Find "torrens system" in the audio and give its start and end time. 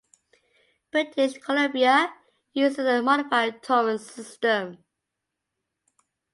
3.61-4.83